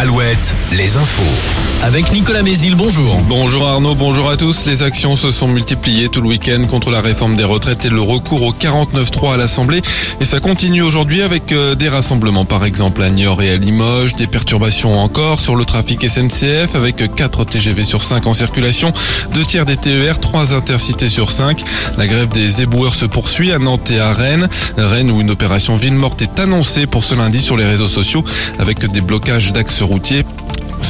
Alouette, 0.00 0.54
les 0.72 0.96
infos. 0.96 1.60
Avec 1.82 2.10
Nicolas 2.12 2.42
Mézil, 2.42 2.74
bonjour. 2.74 3.18
Bonjour 3.28 3.68
Arnaud, 3.68 3.94
bonjour 3.94 4.30
à 4.30 4.38
tous. 4.38 4.64
Les 4.64 4.82
actions 4.82 5.14
se 5.14 5.30
sont 5.30 5.48
multipliées 5.48 6.08
tout 6.08 6.22
le 6.22 6.28
week-end 6.28 6.64
contre 6.68 6.90
la 6.90 7.00
réforme 7.00 7.36
des 7.36 7.44
retraites 7.44 7.84
et 7.84 7.90
le 7.90 8.00
recours 8.00 8.42
au 8.42 8.52
49.3 8.52 9.34
à 9.34 9.36
l'Assemblée. 9.36 9.82
Et 10.20 10.24
ça 10.24 10.40
continue 10.40 10.80
aujourd'hui 10.80 11.20
avec 11.20 11.52
euh, 11.52 11.74
des 11.74 11.90
rassemblements, 11.90 12.46
par 12.46 12.64
exemple 12.64 13.02
à 13.02 13.10
Niort 13.10 13.42
et 13.42 13.50
à 13.50 13.56
Limoges, 13.56 14.14
des 14.14 14.26
perturbations 14.26 14.98
encore 14.98 15.38
sur 15.38 15.54
le 15.54 15.66
trafic 15.66 16.08
SNCF 16.08 16.74
avec 16.74 17.14
4 17.14 17.44
TGV 17.44 17.84
sur 17.84 18.02
5 18.02 18.26
en 18.26 18.34
circulation, 18.34 18.94
2 19.34 19.44
tiers 19.44 19.66
des 19.66 19.76
TER, 19.76 20.18
3 20.18 20.54
intercités 20.54 21.10
sur 21.10 21.30
5. 21.30 21.62
La 21.98 22.06
grève 22.06 22.28
des 22.28 22.62
éboueurs 22.62 22.94
se 22.94 23.04
poursuit 23.06 23.52
à 23.52 23.58
Nantes 23.58 23.90
et 23.90 24.00
à 24.00 24.12
Rennes. 24.12 24.48
Rennes 24.78 25.10
où 25.10 25.20
une 25.20 25.30
opération 25.30 25.76
ville 25.76 25.94
morte 25.94 26.22
est 26.22 26.40
annoncée 26.40 26.86
pour 26.86 27.04
ce 27.04 27.14
lundi 27.14 27.40
sur 27.40 27.58
les 27.58 27.66
réseaux 27.66 27.88
sociaux 27.88 28.24
avec 28.58 28.90
des 28.90 29.00
blocages 29.00 29.52
d'axes 29.52 29.82
routiers. 29.90 30.39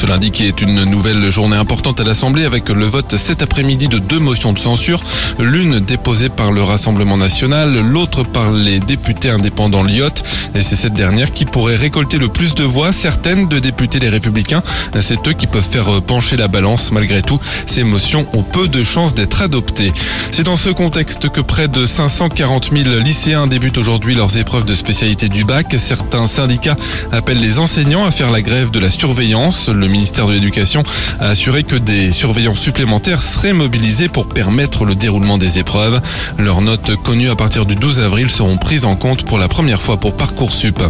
Ce 0.01 0.07
lundi 0.07 0.31
qui 0.31 0.47
est 0.47 0.63
une 0.63 0.85
nouvelle 0.85 1.31
journée 1.31 1.57
importante 1.57 2.01
à 2.01 2.05
l'Assemblée 2.05 2.47
avec 2.47 2.71
le 2.71 2.87
vote 2.87 3.19
cet 3.19 3.43
après-midi 3.43 3.87
de 3.87 3.99
deux 3.99 4.19
motions 4.19 4.55
de 4.55 4.59
censure, 4.59 5.03
l'une 5.39 5.79
déposée 5.79 6.31
par 6.31 6.53
le 6.53 6.63
Rassemblement 6.63 7.19
national, 7.19 7.79
l'autre 7.79 8.23
par 8.23 8.51
les 8.51 8.81
députés 8.81 9.29
indépendants 9.29 9.83
Lyotte. 9.83 10.23
Et 10.55 10.63
c'est 10.63 10.75
cette 10.75 10.95
dernière 10.95 11.33
qui 11.33 11.45
pourrait 11.45 11.77
récolter 11.77 12.17
le 12.17 12.29
plus 12.29 12.55
de 12.55 12.65
voix. 12.65 12.93
Certaines 12.93 13.47
de 13.47 13.59
députés 13.59 13.99
les 13.99 14.09
républicains, 14.09 14.63
c'est 15.03 15.29
eux 15.29 15.35
qui 15.35 15.47
peuvent 15.47 15.63
faire 15.63 16.01
pencher 16.01 16.39
la 16.39 16.49
balance. 16.49 16.93
Malgré 16.93 17.21
tout, 17.21 17.39
ces 17.67 17.85
motions 17.85 18.27
ont 18.33 18.43
peu 18.43 18.69
de 18.69 18.83
chances 18.83 19.13
d'être 19.13 19.43
adoptées. 19.43 19.93
C'est 20.33 20.45
dans 20.45 20.57
ce 20.57 20.71
contexte 20.71 21.29
que 21.29 21.43
près 21.43 21.69
de 21.69 21.85
540 21.85 22.71
000 22.75 22.97
lycéens 23.01 23.47
débutent 23.47 23.77
aujourd'hui 23.77 24.15
leurs 24.15 24.39
épreuves 24.39 24.65
de 24.65 24.75
spécialité 24.75 25.29
du 25.29 25.45
bac. 25.45 25.75
Certains 25.79 26.27
syndicats 26.27 26.79
appellent 27.13 27.41
les 27.41 27.59
enseignants 27.59 28.07
à 28.07 28.11
faire 28.11 28.31
la 28.31 28.41
grève 28.41 28.71
de 28.71 28.79
la 28.79 28.89
surveillance. 28.89 29.69
Ministère 29.91 30.27
de 30.27 30.33
l'Éducation 30.33 30.83
a 31.19 31.29
assuré 31.29 31.65
que 31.65 31.77
des 31.77 32.13
surveillants 32.13 32.55
supplémentaires 32.55 33.23
seraient 33.23 33.53
mobilisés 33.53 34.09
pour 34.09 34.29
permettre 34.29 34.85
le 34.85 34.95
déroulement 34.95 35.39
des 35.39 35.59
épreuves. 35.59 36.01
Leurs 36.39 36.63
notes 36.63 36.97
connues 36.97 37.31
à 37.31 37.37
partir 37.37 37.67
du 37.67 37.75
12 37.75 38.01
avril 38.01 38.31
seront 38.31 38.57
prises 38.57 38.85
en 38.85 38.97
compte 38.97 39.25
pour 39.25 39.39
la 39.39 39.49
première 39.49 39.83
fois 39.83 39.99
pour 39.99 40.17
Parcoursup. 40.17 40.81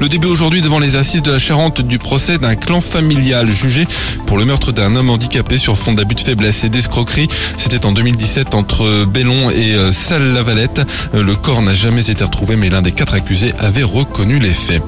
Le 0.00 0.08
début 0.08 0.26
aujourd'hui 0.26 0.60
devant 0.60 0.78
les 0.78 0.96
assises 0.96 1.22
de 1.22 1.30
la 1.30 1.38
Charente 1.38 1.80
du 1.80 1.98
procès 1.98 2.38
d'un 2.38 2.56
clan 2.56 2.80
familial 2.80 3.48
jugé 3.48 3.86
pour 4.26 4.38
le 4.38 4.44
meurtre 4.44 4.72
d'un 4.72 4.96
homme 4.96 5.10
handicapé 5.10 5.58
sur 5.58 5.78
fond 5.78 5.92
d'abus 5.92 6.14
de 6.14 6.20
faiblesse 6.20 6.64
et 6.64 6.68
d'escroquerie. 6.68 7.28
C'était 7.58 7.86
en 7.86 7.92
2017 7.92 8.54
entre 8.54 9.04
Bellon 9.04 9.50
et 9.50 9.74
euh, 9.74 9.92
Salle-Lavalette. 9.92 10.82
Euh, 11.14 11.22
le 11.22 11.36
corps 11.36 11.62
n'a 11.62 11.74
jamais 11.74 12.10
été 12.10 12.24
retrouvé 12.24 12.56
mais 12.56 12.70
l'un 12.70 12.82
des 12.82 12.92
quatre 12.92 13.14
accusés 13.14 13.54
avait 13.58 13.82
reconnu 13.82 14.38
les 14.38 14.52
faits. 14.54 14.82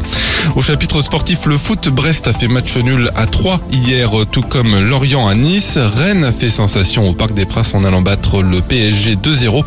Au 0.54 0.62
chapitre 0.62 1.02
sportif, 1.02 1.46
le 1.46 1.56
foot, 1.56 1.88
Brest 1.88 2.28
a 2.28 2.32
fait 2.32 2.48
match 2.48 2.76
nul 2.76 3.10
à 3.14 3.26
3 3.26 3.60
hier, 3.72 4.10
tout 4.30 4.42
comme 4.42 4.78
Lorient 4.78 5.28
à 5.28 5.34
Nice. 5.34 5.78
Rennes 5.78 6.24
a 6.24 6.32
fait 6.32 6.48
sensation 6.48 7.08
au 7.08 7.12
Parc 7.12 7.34
des 7.34 7.44
Princes 7.44 7.74
en 7.74 7.84
allant 7.84 8.00
battre 8.00 8.42
le 8.42 8.60
PSG 8.60 9.16
2-0. 9.16 9.64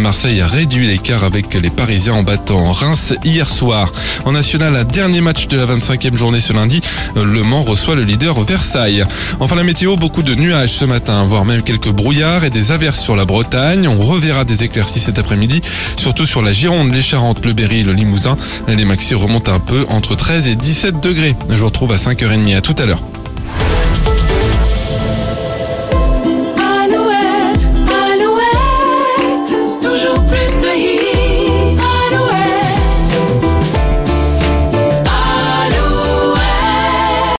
Marseille 0.00 0.40
a 0.40 0.46
réduit 0.46 0.86
l'écart 0.86 1.24
avec 1.24 1.54
les 1.54 1.70
Parisiens 1.70 2.14
en 2.14 2.22
battant 2.22 2.72
Reims 2.72 3.14
hier 3.24 3.48
soir. 3.48 3.92
En 4.24 4.32
national, 4.32 4.86
dernier 4.86 5.20
match 5.20 5.46
de 5.48 5.56
la 5.56 5.66
25e 5.66 6.14
journée 6.14 6.40
ce 6.40 6.52
lundi, 6.52 6.80
Le 7.14 7.42
Mans 7.42 7.62
reçoit 7.62 7.94
le 7.94 8.04
leader 8.04 8.42
Versailles. 8.42 9.04
Enfin 9.40 9.56
la 9.56 9.64
météo, 9.64 9.96
beaucoup 9.96 10.22
de 10.22 10.34
nuages 10.34 10.72
ce 10.72 10.84
matin, 10.84 11.24
voire 11.24 11.44
même 11.44 11.62
quelques 11.62 11.90
brouillards 11.90 12.44
et 12.44 12.50
des 12.50 12.72
averses 12.72 13.00
sur 13.00 13.16
la 13.16 13.24
Bretagne. 13.24 13.86
On 13.86 13.98
reverra 13.98 14.44
des 14.44 14.64
éclaircies 14.64 15.00
cet 15.00 15.18
après-midi, 15.18 15.60
surtout 15.96 16.26
sur 16.26 16.42
la 16.42 16.52
Gironde, 16.52 16.92
les 16.92 17.02
Charentes, 17.02 17.44
le 17.44 17.52
Berry 17.52 17.82
le 17.82 17.92
Limousin. 17.92 18.36
Les 18.68 18.84
maxi 18.84 19.14
remontent 19.14 19.52
un 19.52 19.60
peu 19.60 19.86
entre 19.88 20.16
13 20.22 20.46
et 20.46 20.54
17 20.54 21.00
degrés. 21.00 21.34
Je 21.50 21.56
vous 21.56 21.66
retrouve 21.66 21.90
à 21.90 21.96
5h30 21.96 22.56
à 22.56 22.60
tout 22.60 22.76
à 22.78 22.86
l'heure. 22.86 23.00